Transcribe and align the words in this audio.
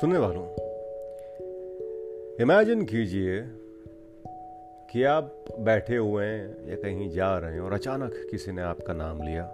सुनने 0.00 0.18
वालों 0.18 0.44
इमेजिन 2.40 2.84
कीजिए 2.84 3.42
कि 4.90 5.04
आप 5.04 5.44
बैठे 5.60 5.96
हुए 5.96 6.24
हैं 6.24 6.70
या 6.70 6.76
कहीं 6.76 7.10
जा 7.10 7.38
रहे 7.38 7.52
हैं 7.52 7.60
और 7.60 7.72
अचानक 7.72 8.12
किसी 8.30 8.52
ने 8.52 8.62
आपका 8.62 8.92
नाम 8.92 9.22
लिया 9.22 9.44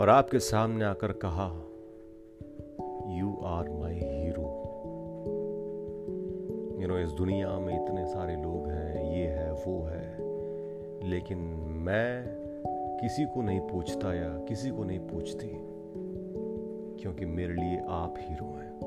और 0.00 0.08
आपके 0.08 0.38
सामने 0.38 0.84
आकर 0.84 1.12
कहा 1.12 1.48
you 3.06 3.40
are 3.44 3.68
my 3.68 3.94
hero 3.94 4.48
you 6.82 6.88
know 6.88 6.98
इस 6.98 7.08
दुनिया 7.08 7.58
में 7.58 7.84
इतने 7.84 8.06
सारे 8.06 8.34
लोग 8.36 8.68
हैं, 8.68 9.16
ये 9.16 9.26
है, 9.26 9.52
वो 9.52 9.82
है, 9.84 10.16
लेकिन 11.10 11.38
मैं 11.68 12.24
किसी 13.02 13.24
को 13.24 13.42
नहीं 13.42 13.60
पूछता 13.60 14.14
या 14.14 14.28
किसी 14.28 14.70
को 14.70 14.84
नहीं 14.84 15.00
पूछती। 15.00 15.73
क्योंकि 17.04 17.24
मेरे 17.24 17.54
लिए 17.54 17.78
आप 17.88 18.14
हीरो 18.18 18.46
हैं। 18.46 18.80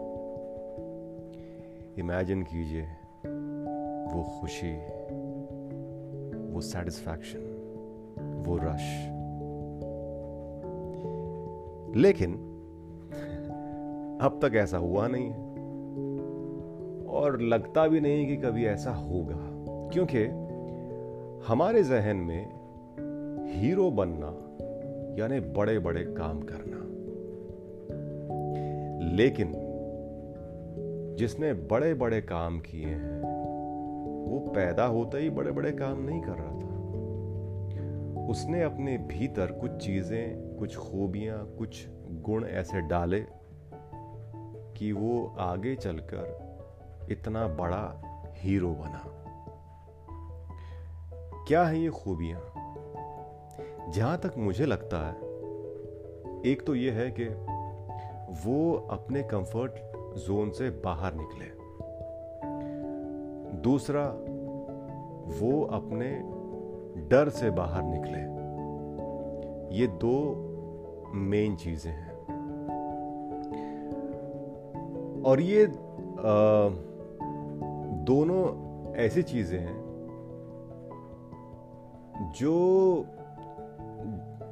इमेजिन 2.00 2.44
कीजिए, 2.44 2.82
वो 4.14 4.40
खुशी, 4.40 4.78
वो 6.54 6.62
सेटिस्फैक्शन 6.62 7.54
वो 8.48 8.58
रश 8.58 9.08
लेकिन, 11.98 12.34
अब 14.22 14.40
तक 14.44 14.56
ऐसा 14.56 14.78
हुआ 14.78 15.08
नहीं 15.08 15.30
है। 15.30 15.38
और 17.06 17.42
लगता 17.42 17.88
भी 17.88 18.00
नहीं 18.00 18.28
कि 18.28 18.38
कभी 18.38 18.66
ऐसा 18.66 18.92
होगा। 18.92 19.38
क्योंकि, 19.90 20.26
हमारे 21.48 21.84
जहन 21.84 22.18
में 22.18 22.46
हीरो 23.48 23.92
बनना, 23.92 24.58
यानी 25.22 25.40
बड़े 25.40 25.80
बड़े 25.80 26.04
काम 26.04 26.42
करना 26.42 26.77
लेकिन 29.08 29.54
जिसने 31.18 31.54
बड़े 31.54 31.94
बड़े 31.94 32.22
काम 32.22 32.60
किए 32.60 32.86
हैं, 32.86 33.20
वो 34.32 34.40
पैदा 34.56 34.86
होते 34.86 35.18
ही 35.18 35.30
बड़े 35.30 35.52
बड़े 35.52 35.72
काम 35.72 36.02
नहीं 36.02 36.22
कर 36.22 36.32
रहा 36.32 36.52
था। 36.52 36.68
उसने 38.28 38.64
अपने 38.64 38.98
भीतर 38.98 39.52
कुछ 39.52 39.72
चीज़ें, 39.72 40.56
कुछ 40.58 40.78
खूबियाँ, 40.78 41.46
कुछ 41.58 41.88
गुण 42.12 42.46
ऐसे 42.46 42.82
डाले 42.82 43.26
कि 44.78 44.92
वो 44.92 45.36
आगे 45.40 45.76
चलकर 45.76 46.48
इतना 47.12 47.48
बड़ा 47.48 48.02
हीरो 48.36 48.70
बना। 48.70 49.14
क्या 51.48 51.64
है 51.64 51.80
ये 51.80 51.90
खूबियाँ? 51.90 52.42
जहाँ 53.90 54.18
तक 54.18 54.34
मुझे 54.38 54.66
लगता 54.66 55.08
है, 55.08 55.16
एक 56.52 56.64
तो 56.68 56.76
ये 56.76 56.92
है 56.92 57.12
कि 57.12 57.57
वो 58.30 58.88
अपने 58.92 59.24
कंफर्ट 59.24 59.72
जोन 60.18 60.50
से 60.50 60.70
बाहर 60.70 61.14
निकले। 61.14 61.46
दूसरा 63.62 64.08
वो 65.40 65.64
अपने 65.64 66.38
डर 67.10 67.30
से 67.30 67.52
बाहर 67.52 67.84
निकले। 67.84 68.38
ये 69.78 69.88
दो 69.88 70.44
मेन 71.14 71.56
चीज़ें 71.56 71.92
हैं। 71.92 72.08
और 75.24 75.42
ये 75.42 75.66
आ, 75.66 76.70
दोनों 78.04 78.68
ऐसी 78.96 79.24
चीज़ें 79.24 79.60
हैं 79.60 79.88
जो 82.36 83.06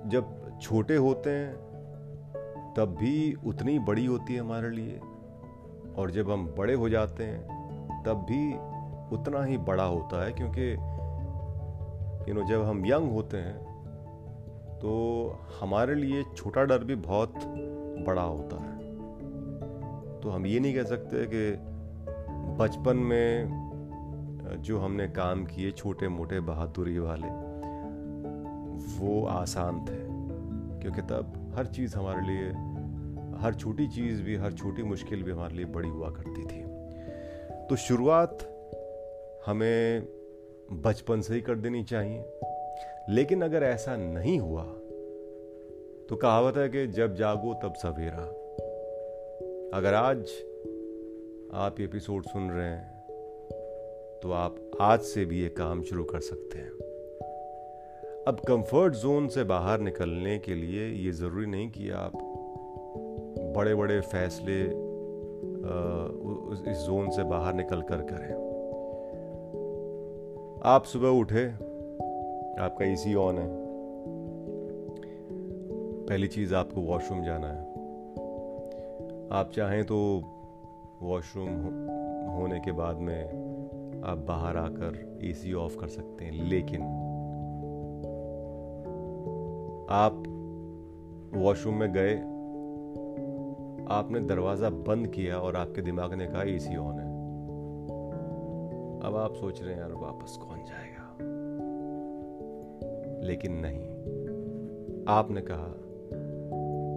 जब 0.07 0.57
छोटे 0.61 0.95
होते 0.95 1.29
हैं 1.29 1.64
तब 2.77 2.95
भी 2.99 3.33
उतनी 3.45 3.79
बड़ी 3.79 4.05
होती 4.05 4.33
है 4.33 4.39
हमारे 4.39 4.69
लिए। 4.69 4.99
और 5.97 6.11
जब 6.11 6.31
हम 6.31 6.45
बड़े 6.57 6.73
हो 6.73 6.89
जाते 6.89 7.23
हैं, 7.23 8.03
तब 8.03 8.25
भी 8.30 8.53
उतना 9.15 9.43
ही 9.43 9.58
बड़ा 9.58 9.83
होता 9.83 10.23
है 10.25 10.31
क्योंकि 10.31 10.71
यू 12.30 12.35
नो 12.35 12.43
जब 12.43 12.64
हम 12.64 12.85
यंग 12.85 13.11
होते 13.11 13.37
हैं 13.37 13.58
तो 14.80 14.91
हमारे 15.61 15.95
लिए 15.95 16.23
छोटा 16.35 16.64
डर 16.64 16.83
भी 16.83 16.95
बहुत 16.95 17.33
बड़ा 18.08 18.21
होता 18.21 18.58
है। 18.58 18.77
तो 20.21 20.30
हम 20.30 20.45
ये 20.45 20.59
नहीं 20.59 20.73
कह 20.75 20.83
सकते 20.83 21.25
कि 21.25 21.58
बचपन 22.59 22.97
में, 22.97 23.64
जो 24.61 24.80
हमने 24.80 25.08
काम 25.08 25.45
किए 25.45 25.71
छोटे 25.71 26.08
मोटे 26.08 26.39
बहादुरी 26.39 26.99
वाले, 26.99 27.27
वो 28.99 29.25
आसान 29.25 29.80
थे। 29.80 30.05
क्योंकि 30.85 31.01
तब 31.01 31.53
हर 31.55 31.65
चीज़ 31.65 31.95
हमारे 31.95 32.21
लिए, 32.27 32.49
हर 33.37 33.55
छोटी 33.59 33.87
चीज़ 33.87 34.21
भी, 34.21 34.35
हर 34.35 34.53
छोटी 34.53 34.83
मुश्किल 34.83 35.23
भी 35.23 35.31
हमारे 35.31 35.55
लिए 35.55 35.65
बड़ी 35.65 35.89
हुआ 35.89 36.09
करती 36.09 36.43
थी। 36.43 36.63
तो 37.67 37.75
शुरुआत 37.75 38.37
हमें 39.45 40.07
बचपन 40.71 41.21
से 41.21 41.33
ही 41.33 41.41
कर 41.41 41.55
देनी 41.55 41.83
चाहिए। 41.83 42.25
लेकिन 43.09 43.41
अगर 43.41 43.63
ऐसा 43.63 43.97
नहीं 43.97 44.39
हुआ 44.39 44.63
तो 46.09 46.15
कहावत 46.15 46.57
है 46.57 46.69
कि 46.69 46.87
जब 46.87 47.15
जागो 47.15 47.53
तब 47.53 47.73
सवेरा। 47.73 48.23
अगर 49.77 49.93
आज 49.93 50.19
आप 51.53 51.75
एपिसोड 51.79 52.23
सुन 52.23 52.52
रहे 52.52 52.69
हैं 52.69 52.99
तो 54.23 54.31
आप 54.31 54.71
आज 54.81 55.02
से 55.02 55.25
भी 55.25 55.41
ये 55.41 55.49
काम 55.49 55.83
शुरू 55.83 56.03
कर 56.03 56.19
सकते 56.19 56.57
हैं। 56.57 56.84
अब 58.27 58.39
कंफर्ट 58.39 58.93
जोन 58.93 59.27
से 59.27 59.43
बाहर 59.43 59.80
निकलने 59.80 60.39
के 60.39 60.55
लिए 60.55 60.87
ये 61.05 61.11
ज़रूरी 61.11 61.45
नहीं 61.45 61.69
कि 61.69 61.89
आप 61.89 62.11
बड़े 63.58 63.75
बड़े 63.75 63.99
फैसले 64.02 64.61
इस 66.71 66.77
जोन 66.77 67.09
से 67.09 67.23
बाहर 67.23 67.53
निकल 67.53 67.81
कर। 67.81 68.02
करें 68.02 68.33
आप 70.65 70.83
सुबह 70.83 71.09
उठे, 71.09 71.45
आपका 72.61 72.85
एसी 72.85 73.15
ऑन 73.15 73.37
है। 73.37 73.47
पहली 76.05 76.27
चीज़ 76.27 76.55
आपको 76.55 76.81
वॉशरूम 76.81 77.23
जाना 77.23 77.47
है। 77.47 77.61
आप 79.31 79.52
चाहें 79.55 79.83
तो 79.83 79.97
वॉशरूम 81.02 81.49
होने 82.31 82.59
के 82.59 82.71
बाद 82.71 82.97
में 82.97 83.23
आप 84.05 84.17
बाहर 84.17 84.58
आकर 84.58 85.19
एसी 85.23 85.53
ऑफ़ 85.53 85.77
कर 85.77 85.87
सकते 85.87 86.25
हैं, 86.25 86.49
लेकिन 86.49 87.05
आप 89.89 90.23
वॉशरूम 91.33 91.75
में 91.75 91.93
गए, 91.93 92.17
आपने 93.89 94.19
दरवाज़ा 94.19 94.69
बंद 94.69 95.07
किया 95.07 95.37
और 95.37 95.55
आपके 95.55 95.81
दिमाग 95.81 96.13
ने 96.13 96.27
कहा, 96.27 96.43
एसी 96.43 96.75
ऑन 96.75 96.99
है। 96.99 97.15
अब 99.07 99.15
आप 99.15 99.33
सोच 99.33 99.61
रहे 99.61 99.73
हैं, 99.73 99.81
यार, 99.81 99.91
वापस 99.91 100.37
कौन 100.37 100.57
जाएगा? 100.57 101.17
लेकिन 103.27 103.51
नहीं। 103.53 103.81
आपने 105.07 105.41
कहा, 105.41 105.81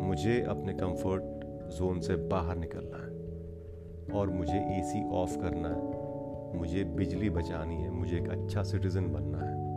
मुझे 0.06 0.42
अपने 0.42 0.72
कंफर्ट 0.72 1.22
जोन 1.70 2.00
से 2.00 2.16
बाहर 2.16 2.56
निकलना 2.56 2.96
है 2.96 3.08
और 4.18 4.30
मुझे 4.30 4.58
एसी 4.58 5.10
ऑफ़ 5.10 5.38
करना 5.38 5.68
है। 5.68 5.98
मुझे 6.58 6.84
बिजली 6.84 7.30
बचानी 7.30 7.76
है। 7.76 7.90
मुझे 7.90 8.16
एक 8.16 8.28
अच्छा 8.28 8.62
सिटीजन 8.62 9.12
बनना 9.12 9.38
है। 9.38 9.67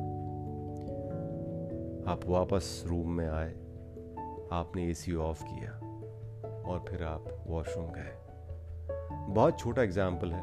आप 2.11 2.25
वापस 2.27 2.83
रूम 2.87 3.09
में 3.09 3.27
आए। 3.27 3.51
आपने 4.53 4.83
एसी 4.83 5.13
ऑफ़ 5.15 5.43
किया 5.43 5.71
और 6.63 6.83
फिर 6.89 7.03
आप 7.03 7.27
वॉशरूम 7.47 7.85
गए। 7.87 8.11
बहुत 9.29 9.59
छोटा 9.59 9.83
एग्ज़ाम्पल 9.83 10.31
है, 10.31 10.41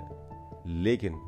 लेकिन 0.82 1.18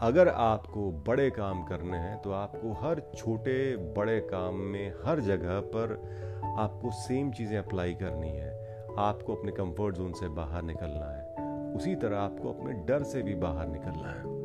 अगर 0.00 0.28
आपको 0.28 0.90
बड़े 1.08 1.28
काम 1.30 1.62
करने 1.64 1.98
हैं 1.98 2.16
तो 2.22 2.32
आपको 2.32 2.72
हर 2.82 3.00
छोटे 3.16 3.76
बड़े 3.96 4.18
काम 4.30 4.54
में, 4.54 4.92
हर 5.04 5.20
जगह 5.22 5.60
पर 5.74 5.94
आपको 6.58 6.90
सेम 7.00 7.30
चीज़ें 7.32 7.58
अप्लाई 7.58 7.94
करनी 7.94 8.30
है। 8.30 8.52
आपको 8.98 9.34
अपने 9.34 9.52
कंफर्ट 9.52 9.96
जोन 9.96 10.12
से 10.12 10.28
बाहर 10.34 10.62
निकलना 10.64 11.10
है। 11.10 11.74
उसी 11.74 11.94
तरह 11.96 12.18
आपको 12.18 12.52
अपने 12.52 12.72
डर 12.86 13.02
से 13.04 13.22
भी 13.22 13.34
बाहर 13.36 13.66
निकलना 13.68 14.10
है। 14.10 14.36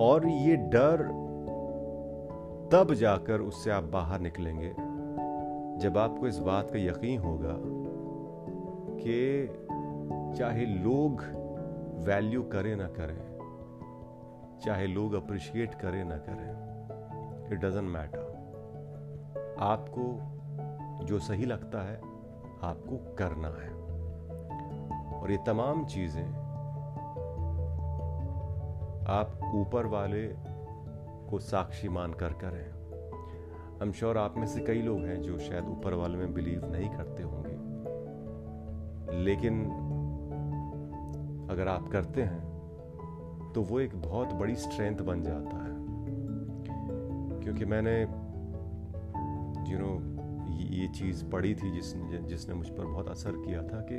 और 0.00 0.26
ये 0.28 0.56
डर 0.56 1.02
तब 2.72 2.92
जाकर 2.94 3.40
उससे 3.40 3.70
आप 3.70 3.82
बाहर 3.82 4.20
निकलेंगे। 4.20 4.68
जब 5.80 5.96
आपको 5.98 6.26
इस 6.26 6.38
बात 6.38 6.70
का 6.70 6.78
यकीन 6.78 7.20
होगा 7.20 7.56
कि 8.98 9.16
चाहे 10.38 10.64
लोग 10.66 11.22
वैल्यू 12.06 12.42
करें 12.42 12.74
ना 12.76 12.86
करें, 12.88 13.18
चाहे 14.64 14.86
लोग 14.86 15.14
अप्रिशिएट 15.14 15.74
करें 15.74 16.04
ना 16.04 16.16
करें 16.18 17.52
इट 17.52 17.58
डजेंट 17.58 17.88
मैटर 17.88 18.24
आपको 19.60 20.04
जो 21.06 21.18
सही 21.18 21.44
लगता 21.44 21.82
है, 21.82 21.96
आपको 22.62 22.96
करना 23.14 23.48
है। 23.48 23.70
और 25.20 25.30
ये 25.30 25.38
तमाम 25.46 25.84
चीज़ें 25.86 26.26
आप 29.10 29.38
ऊपर 29.54 29.86
वाले 29.86 30.51
को 31.32 31.38
साक्षी 31.38 31.88
मानकर 31.88 32.32
करें। 32.32 32.62
आई 32.62 33.86
एम 33.86 33.92
श्योर 33.92 34.18
आप 34.18 34.34
में 34.36 34.46
से 34.46 34.60
कई 34.60 34.82
लोग 34.82 34.98
हैं 35.00 35.20
जो 35.22 35.38
शायद 35.38 35.64
ऊपर 35.64 35.94
वाले 35.94 36.16
में 36.16 36.34
बिलीव 36.34 36.64
नहीं 36.72 36.88
करते 36.88 37.22
होंगे। 37.22 37.56
लेकिन 39.24 39.62
अगर 41.50 41.68
आप 41.68 41.88
करते 41.88 42.22
हैं 42.22 43.52
तो 43.54 43.62
वो 43.62 43.80
एक 43.80 43.94
बहुत 44.02 44.32
बड़ी 44.32 44.54
स्ट्रेंथ 44.56 44.96
बन 44.96 45.22
जाता 45.22 45.56
है। 45.56 45.72
क्योंकि 47.40 47.64
मैंने 47.64 48.00
यू 49.72 49.78
नो 49.78 49.90
ये 50.76 50.88
चीज़ 50.88 51.24
पढ़ी 51.24 51.54
थी 51.54 51.72
जिसने 51.72 52.18
जिसने 52.18 52.54
मुझ 52.54 52.68
पर 52.68 52.84
बहुत 52.84 53.08
असर 53.08 53.32
किया 53.36 53.62
था 53.62 53.80
कि 53.80 53.98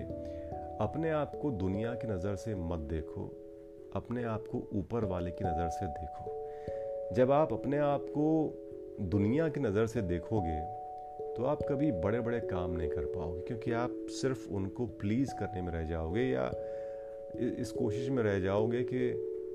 अपने 0.84 1.10
आप 1.12 1.36
को 1.42 1.52
दुनिया 1.52 1.94
की 1.94 2.08
नज़र 2.08 2.36
से 2.36 2.56
मत 2.56 2.80
देखो, 2.80 3.26
अपने 3.96 4.24
आप 4.24 4.44
को 4.52 4.70
ऊपर 4.74 5.06
वाले 5.06 5.32
की 5.32 5.46
नज़र 5.46 5.70
से 5.70 5.88
देखो। 5.88 6.43
जब 7.12 7.32
आप 7.32 7.54
अपने 7.54 7.78
आप 7.78 8.06
को 8.10 8.26
दुनिया 9.02 9.48
की 9.50 9.60
नज़र 9.60 9.86
से 9.88 10.02
देखोगे 10.02 10.60
तो 11.36 11.46
आप 11.46 11.60
कभी 11.70 11.92
बड़े 11.92 12.20
बड़े 12.22 12.40
काम 12.40 12.72
नहीं 12.72 12.90
कर 12.90 13.06
पाओगे, 13.06 13.42
क्योंकि 13.42 13.72
आप 13.72 13.92
सिर्फ़ 14.10 14.50
उनको 14.54 14.86
प्लीज़ 14.86 15.34
करने 15.34 15.62
में 15.62 15.72
रह 15.74 15.84
जाओगे 15.84 16.22
या 16.22 16.46
इस 17.60 17.72
कोशिश 17.72 18.10
में 18.10 18.24
रह 18.24 18.40
जाओगे 18.40 18.84
कि 18.84 19.12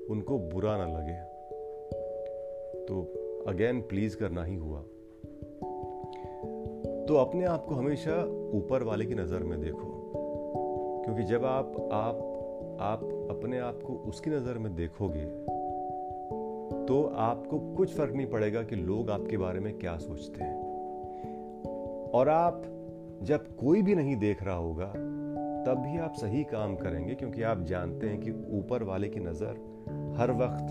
उनको 0.09 0.39
बुरा 0.39 0.77
ना 0.77 0.87
लगे। 0.87 1.17
तो 2.85 3.01
अगेन 3.47 3.81
प्लीज़ 3.81 4.17
करना 4.17 4.43
ही 4.43 4.55
हुआ। 4.55 4.81
तो 7.05 7.15
अपने 7.15 7.45
आप 7.45 7.65
को 7.65 7.75
हमेशा 7.75 8.23
ऊपर 8.53 8.83
वाले 8.83 9.05
की 9.05 9.15
नज़र 9.15 9.43
में 9.43 9.59
देखो, 9.61 9.87
क्योंकि 11.05 11.23
जब 11.23 11.45
आप 11.45 11.89
आप 11.93 12.25
आप 12.81 13.03
अपने 13.31 13.59
आप 13.59 13.81
को 13.83 13.93
उसकी 14.09 14.29
नज़र 14.29 14.57
में 14.57 14.75
देखोगे 14.75 15.25
तो 16.89 17.03
आपको 17.03 17.59
कुछ 17.75 17.95
फ़र्क 17.97 18.13
नहीं 18.13 18.27
पड़ेगा 18.27 18.63
कि 18.63 18.75
लोग 18.75 19.09
आपके 19.09 19.37
बारे 19.37 19.59
में 19.59 19.73
क्या 19.79 19.97
सोचते 19.97 20.43
हैं। 20.43 20.57
और 22.13 22.29
आप 22.29 22.61
जब 23.23 23.55
कोई 23.55 23.81
भी 23.81 23.95
नहीं 23.95 24.15
देख 24.15 24.43
रहा 24.43 24.55
होगा, 24.55 24.85
तब 25.65 25.83
भी 25.85 25.97
आप 25.97 26.13
सही 26.13 26.43
काम 26.43 26.75
करेंगे, 26.75 27.15
क्योंकि 27.15 27.41
आप 27.41 27.61
जानते 27.61 28.07
हैं 28.07 28.19
कि 28.19 28.31
ऊपर 28.31 28.83
वाले 28.83 29.09
की 29.09 29.19
नज़र 29.19 29.59
हर 30.17 30.31
वक्त 30.31 30.67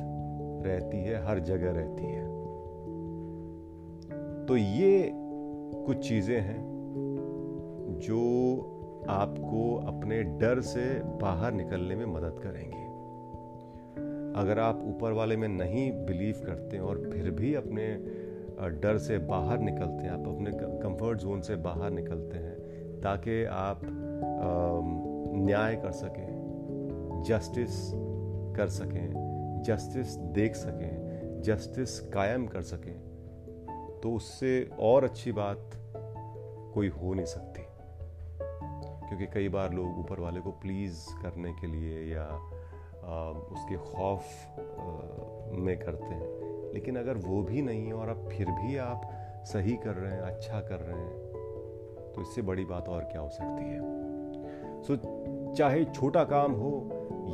रहती 0.66 0.96
है, 0.96 1.24
हर 1.26 1.38
जगह 1.38 1.70
रहती 1.70 2.04
है। 2.04 2.26
तो 4.46 4.56
ये 4.56 5.10
कुछ 5.86 6.08
चीज़ें 6.08 6.40
हैं 6.40 6.60
जो 8.00 8.20
आपको 9.08 9.76
अपने 9.86 10.22
डर 10.22 10.60
से 10.60 11.02
बाहर 11.04 11.52
निकलने 11.52 11.96
में 11.96 12.06
मदद 12.06 12.40
करेंगी। 12.42 12.87
अगर 14.38 14.58
आप 14.58 14.82
ऊपर 14.84 15.12
वाले 15.12 15.36
में 15.36 15.48
नहीं 15.48 15.90
बिलीव 16.06 16.42
करते 16.46 16.78
और 16.78 17.00
फिर 17.12 17.30
भी 17.30 17.54
अपने 17.54 17.86
डर 18.80 18.98
से 18.98 19.18
बाहर 19.18 19.58
निकलते 19.58 20.04
हैं, 20.04 20.10
आप 20.10 20.26
अपने 20.28 20.50
कंफर्ट 20.54 21.18
जोन 21.18 21.40
से 21.40 21.56
बाहर 21.56 21.90
निकलते 21.90 22.38
हैं, 22.38 23.00
ताकि 23.00 23.44
आप 23.44 23.80
न्याय 25.36 25.76
कर 25.76 25.92
सकें 25.92 27.22
जस्टिस 27.28 27.90
कर 28.56 28.68
सकें 28.68 29.62
जस्टिस 29.66 30.14
देख 30.34 30.54
सकें 30.54 31.42
जस्टिस 31.42 31.98
कायम 32.10 32.46
कर 32.46 32.62
सकें 32.62 32.96
तो 34.02 34.12
उससे 34.12 34.70
और 34.80 35.04
अच्छी 35.04 35.32
बात 35.32 35.70
कोई 36.74 36.88
हो 36.88 37.14
नहीं 37.14 37.26
सकती। 37.26 37.62
क्योंकि 39.08 39.26
कई 39.26 39.48
बार 39.48 39.72
लोग 39.72 39.98
ऊपर 39.98 40.20
वाले 40.20 40.40
को 40.40 40.50
प्लीज़ 40.50 41.04
करने 41.22 41.52
के 41.52 41.66
लिए 41.66 42.02
या 42.14 42.26
उसके 43.52 43.76
खौफ 43.76 44.24
में 45.58 45.78
करते 45.78 46.14
हैं। 46.14 46.72
लेकिन 46.74 46.96
अगर 46.96 47.16
वो 47.18 47.42
भी 47.42 47.62
नहीं 47.62 47.86
है 47.86 47.92
और 47.92 48.08
अब 48.08 48.28
फिर 48.28 48.50
भी 48.50 48.76
आप 48.76 49.08
सही 49.44 49.76
कर 49.76 49.94
रहे 49.94 50.12
हैं 50.12 50.20
अच्छा 50.20 50.60
कर 50.60 50.80
रहे 50.80 51.00
हैं 51.00 52.12
तो 52.12 52.22
इससे 52.22 52.42
बड़ी 52.42 52.64
बात 52.64 52.88
और 52.88 53.02
क्या 53.02 53.20
हो 53.20 53.28
सकती 53.28 53.64
है? 53.64 53.80
सो 54.82 54.96
चाहे 55.54 55.84
छोटा 55.84 56.24
काम 56.24 56.52
हो 56.52 56.72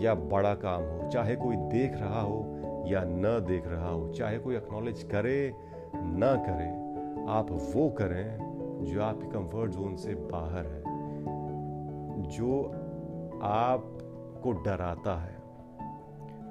या 0.00 0.14
बड़ा 0.14 0.54
काम 0.54 0.82
हो, 0.82 1.08
चाहे 1.10 1.36
कोई 1.36 1.56
देख 1.56 1.92
रहा 1.94 2.20
हो 2.20 2.84
या 2.86 3.02
न 3.04 3.38
देख 3.48 3.66
रहा 3.66 3.90
हो, 3.90 4.08
चाहे 4.08 4.38
कोई 4.38 4.56
एक्नॉलेज 4.56 5.02
करे, 5.02 5.54
ना 5.94 6.34
करे, 6.36 6.68
आप 7.32 7.50
वो 7.50 7.88
करें 7.90 8.84
जो 8.84 9.02
आपके 9.02 9.26
कंफर्ट 9.26 9.70
जोन 9.70 9.96
से 9.96 10.14
बाहर 10.14 10.66
है, 10.66 10.82
जो 12.28 12.62
आपको 13.42 14.52
डराता 14.52 15.16
है। 15.20 15.33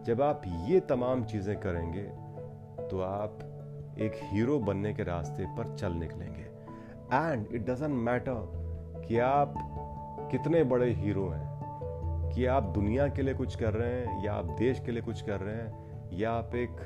जब 0.06 0.22
आप 0.22 0.42
ये 0.68 0.80
तमाम 0.80 1.24
चीज़ें 1.24 1.56
करेंगे 1.60 2.04
तो 2.90 3.02
आप 3.02 3.40
एक 4.00 4.14
हीरो 4.24 4.58
बनने 4.60 4.94
के 4.94 5.04
रास्ते 5.04 5.46
पर 5.58 5.76
चल 5.76 5.94
निकलेंगे। 5.94 6.42
एंड 7.14 7.48
इट 7.52 7.66
डजेंट 7.70 7.94
मैटर 8.06 9.06
कि 9.08 9.18
आप 9.20 9.54
कितने 10.32 10.64
बड़े 10.64 10.90
हीरो 10.94 11.28
हैं, 11.30 12.32
कि 12.34 12.46
आप 12.46 12.64
दुनिया 12.76 13.08
के 13.08 13.22
लिए 13.22 13.34
कुछ 13.34 13.56
कर 13.56 13.74
रहे 13.74 13.92
हैं, 13.92 14.24
या 14.26 14.34
आप 14.34 14.46
देश 14.60 14.80
के 14.80 14.92
लिए 14.92 15.02
कुछ 15.02 15.22
कर 15.22 15.40
रहे 15.40 15.56
हैं, 15.56 16.10
या 16.12 16.32
आप 16.32 16.56
एक 16.56 16.82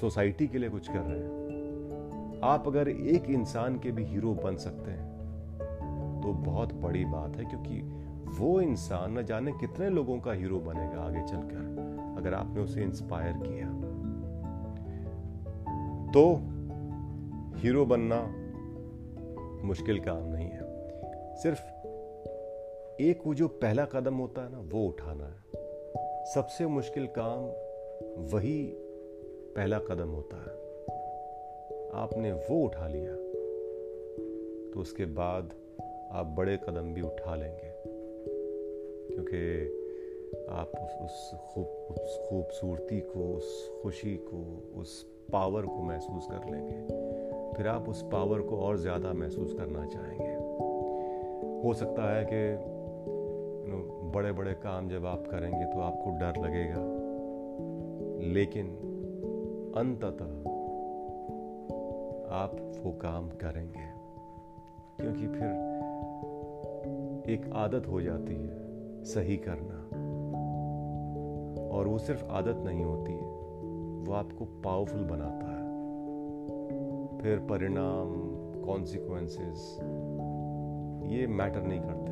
सोसाइटी 0.00 0.46
के 0.46 0.58
लिए 0.58 0.70
कुछ 0.70 0.88
कर 0.88 1.00
रहे 1.00 1.18
हैं। 1.18 2.40
आप 2.44 2.66
अगर 2.66 2.88
एक 2.88 3.30
इंसान 3.30 3.78
के 3.78 3.90
भी 3.90 4.04
हीरो 4.04 4.34
बन 4.34 4.56
सकते 4.58 4.90
हैं 4.90 5.08
तो 6.22 6.32
बहुत 6.42 6.74
बड़ी 6.74 7.04
बात 7.06 7.36
है, 7.36 7.44
क्योंकि 7.44 7.82
वो 8.30 8.60
इंसान 8.60 9.18
न 9.18 9.22
जाने 9.22 9.52
कितने 9.52 9.88
लोगों 9.88 10.20
का 10.20 10.32
हीरो 10.32 10.58
बनेगा 10.58 11.00
आगे 11.00 11.20
चलकर, 11.20 12.14
अगर 12.18 12.34
आपने 12.34 12.60
उसे 12.60 12.82
इंस्पायर 12.82 13.32
किया। 13.32 13.66
तो 16.10 16.36
हीरो 17.58 17.86
बनना 17.86 18.20
मुश्किल 19.64 20.00
काम 20.00 20.22
नहीं 20.22 20.48
है। 20.48 20.60
सिर्फ़ 21.36 21.60
एक 23.02 23.20
वो 23.26 23.34
जो 23.34 23.48
पहला 23.48 23.84
कदम 23.84 24.14
होता 24.14 24.42
है 24.42 24.52
ना, 24.52 24.58
वो 24.58 24.86
उठाना 24.88 25.24
है। 25.24 25.40
सबसे 26.24 26.66
मुश्किल 26.66 27.06
काम 27.18 27.40
वही 28.32 28.72
पहला 29.56 29.78
कदम 29.78 30.08
होता 30.08 30.36
है। 30.36 30.60
आपने 31.94 32.32
वो 32.32 32.64
उठा 32.64 32.88
लिया 32.88 33.14
तो 34.74 34.80
उसके 34.80 35.04
बाद 35.04 35.54
आप 36.12 36.26
बड़े 36.26 36.56
कदम 36.56 36.94
भी 36.94 37.00
उठा 37.00 37.34
लेंगे। 37.34 37.69
क्योंकि 39.28 40.46
आप 40.50 40.72
उस 40.74 40.90
उस 41.02 41.34
खूब, 41.54 41.66
उस 41.66 42.20
खूबसूरती 42.28 43.00
को, 43.00 43.34
उस 43.34 43.70
खुशी 43.82 44.16
को, 44.16 44.70
उस 44.80 45.06
पावर 45.32 45.66
को 45.66 45.82
महसूस 45.82 46.26
कर 46.30 46.50
लेंगे। 46.50 46.86
फिर 47.56 47.68
आप 47.68 47.88
उस 47.88 48.02
पावर 48.02 48.40
को 48.40 48.56
और 48.56 48.76
ज़्यादा 48.76 49.12
महसूस 49.12 49.52
करना 49.52 49.86
चाहेंगे। 49.86 50.34
हो 51.64 51.74
सकता 51.74 52.16
है 52.16 52.24
कि 52.24 52.56
बड़े 54.10 54.32
बड़े 54.32 54.52
काम 54.52 54.88
जब 54.88 55.06
आप 55.06 55.26
करेंगे 55.26 55.64
तो 55.64 55.80
आपको 55.80 56.10
डर 56.10 56.40
लगेगा। 56.40 56.82
लेकिन 58.32 58.66
अंततः 59.76 60.50
आप 62.30 62.80
वो 62.84 62.92
काम 62.92 63.28
करेंगे। 63.28 63.90
क्योंकि 65.00 65.26
फिर 65.26 65.70
एक 67.34 67.50
आदत 67.52 67.86
हो 67.86 68.00
जाती 68.00 68.34
है। 68.34 68.69
सही 69.04 69.36
करना। 69.36 69.80
और 71.76 71.86
वो 71.86 71.98
सिर्फ़ 71.98 72.24
आदत 72.24 72.56
नहीं 72.56 72.84
होती 72.84 73.12
है 73.12 73.40
वो 74.06 74.12
आपको 74.12 74.44
पावरफुल 74.44 75.04
बनाता 75.04 75.46
है। 75.46 75.60
फिर 77.18 77.38
परिणाम 77.38 78.14
कॉन्सिक्वेंसेस 78.62 79.78
ये 81.10 81.26
मैटर 81.26 81.62
नहीं 81.62 81.80
करते। 81.80 82.10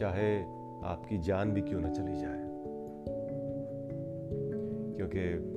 चाहे 0.00 0.42
आपकी 0.84 1.18
जान 1.18 1.52
भी 1.52 1.60
क्यों 1.60 1.80
ना 1.80 1.90
चली 1.90 2.16
जाए। 2.16 2.42
क्योंकि 4.96 5.52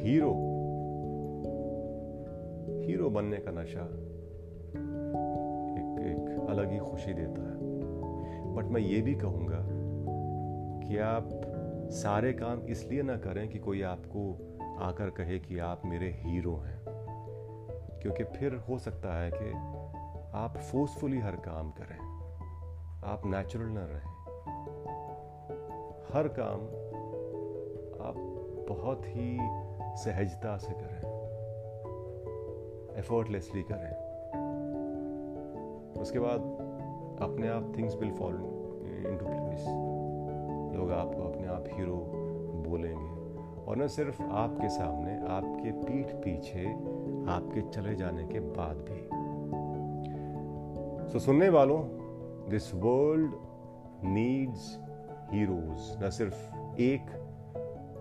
हीरो 0.00 0.32
हीरो 2.86 3.10
बनने 3.10 3.36
का 3.36 3.50
नशा 3.50 3.84
एक 5.72 6.06
एक 6.06 6.46
अलग 6.50 6.70
ही 6.70 6.78
खुशी 6.78 7.14
देता 7.14 7.42
है। 7.42 7.65
बट 8.56 8.64
मैं 8.64 8.80
ये 8.80 9.02
भी 9.02 9.14
कहूँगा 9.14 9.58
कि 10.88 10.98
आप 10.98 11.28
सारे 11.90 12.32
काम 12.32 12.60
इसलिए 12.60 13.02
ना 13.02 13.16
करें 13.16 13.48
कि 13.48 13.58
कोई 13.58 13.82
आपको 13.82 14.52
आकर 14.78 15.10
कहे 15.10 15.38
कि 15.38 15.58
आप 15.58 15.82
मेरे 15.84 16.10
हीरो 16.10 16.56
हैं। 16.56 16.84
क्योंकि 18.02 18.24
फिर 18.24 18.54
हो 18.54 18.78
सकता 18.78 19.20
है 19.20 19.30
कि 19.34 19.50
आप 20.38 20.56
फोर्सफुली 20.56 21.18
हर 21.18 21.36
काम 21.36 21.70
करें। 21.70 21.98
आप 23.04 23.22
नेचुरल 23.26 23.66
ना 23.66 23.84
रहें। 23.84 24.16
हर 26.14 26.28
काम 26.28 26.60
आप 28.06 28.14
बहुत 28.68 29.02
ही 29.06 29.38
सहजता 29.96 30.56
से 30.56 30.72
करें। 30.72 31.16
एफर्टलेसली 32.98 33.62
करें। 33.62 34.06
उसके 36.00 36.18
बाद 36.18 36.65
अपने 37.22 37.48
आप 37.48 37.72
things 37.78 37.96
will 37.96 38.10
fall 38.10 38.34
into 39.16 39.26
place 39.26 39.64
लोग 40.76 40.92
आपको 40.92 41.22
अपने 41.22 41.46
आप 41.46 41.64
हीरो 41.72 41.96
बोलेंगे। 42.68 43.14
और 43.64 43.76
न 43.76 43.86
सिर्फ़ 43.86 44.22
आपके 44.22 44.68
सामने 44.68 45.16
आपके 45.28 45.70
पीठ 45.72 46.06
पीछे 46.06 46.64
आपके 47.30 47.60
चले 47.70 47.94
जाने 47.94 48.26
के 48.26 48.40
बाद 48.40 48.76
भी। 48.76 49.08
सो 51.06 51.18
so, 51.18 51.24
सुनने 51.24 51.48
वालों 51.48 51.82
दिस 52.48 52.74
वर्ल्ड 52.74 53.32
नीड्स 54.04 54.78
हीरोज 55.32 56.04
न 56.04 56.10
सिर्फ़ 56.10 56.56
एक 56.80 57.06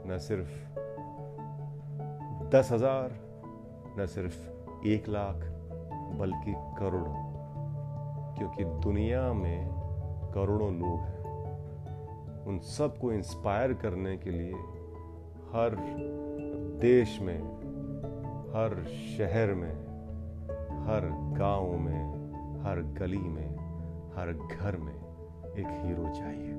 न 0.07 0.17
सिर्फ़ 0.17 0.79
दस 2.49 2.69
हज़ार 2.71 3.11
न 3.99 4.05
सिर्फ़ 4.05 4.87
एक 4.87 5.09
लाख 5.09 5.35
बल्कि 6.19 6.53
करोड़ों। 6.79 7.34
क्योंकि 8.37 8.63
दुनिया 8.63 9.33
में 9.33 9.69
करोड़ों 10.33 10.73
लोग 10.73 10.99
हैं। 10.99 11.15
उन 12.45 12.59
सबको 12.59 13.11
इंस्पायर 13.11 13.73
करने 13.73 14.17
के 14.17 14.29
लिए 14.29 14.53
हर 15.51 15.75
देश 16.81 17.19
में, 17.21 17.39
हर 18.49 18.83
शहर 18.83 19.53
में, 19.53 19.75
हर 20.85 21.01
गाँव 21.37 21.77
में, 21.77 22.25
हर 22.61 22.81
गली 22.81 23.17
में, 23.17 23.49
हर 24.15 24.57
घर 24.57 24.77
में 24.77 24.95
एक 25.55 25.67
हीरो 25.67 26.15
चाहिए। 26.15 26.53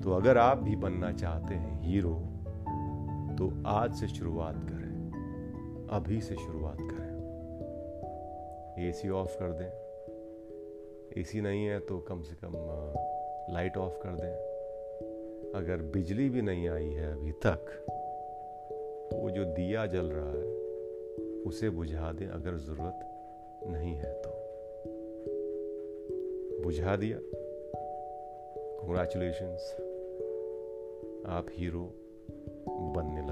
तो 0.00 0.12
अगर 0.12 0.38
आप 0.38 0.58
भी 0.58 0.76
बनना 0.76 1.12
चाहते 1.12 1.54
हैं 1.54 1.82
हीरो 1.82 2.22
तो 3.36 3.68
आज 3.68 3.94
से 3.94 4.08
शुरुआत 4.08 4.54
करें। 4.54 4.86
अभी 5.90 6.20
से 6.20 6.36
शुरुआत 6.36 6.78
करें। 6.80 7.16
एसी 8.88 9.08
ऑफ़ 9.08 9.38
कर 9.38 9.52
दें। 9.52 9.85
एसी 11.18 11.40
नहीं 11.40 11.66
है 11.66 11.80
तो 11.80 11.98
कम 11.98 12.22
से 12.22 12.34
कम 12.44 12.52
लाइट 13.54 13.76
ऑफ़ 13.76 13.94
कर 13.98 14.08
दें। 14.08 14.56
अगर 15.54 15.76
बिजली 15.76 16.28
भी 16.28 16.42
नहीं 16.42 16.68
आई 16.68 16.88
है 16.88 17.12
अभी 17.12 17.32
तक 17.32 17.84
तो 19.10 19.16
वो 19.16 19.30
जो 19.30 19.44
दिया 19.44 19.86
जल 19.86 20.06
रहा 20.06 20.30
है, 20.30 20.46
उसे 21.42 21.70
बुझा 21.70 22.12
दें 22.12 22.26
अगर 22.26 22.56
ज़रूरत 22.56 23.00
नहीं 23.66 23.94
है 23.94 24.12
तो। 24.12 24.30
बुझा 26.64 26.96
दिया। 26.96 27.18
कंग्रेचुलेशंस 28.82 29.76
आप 31.26 31.46
हीरो 31.50 31.94
बनने 32.68 33.22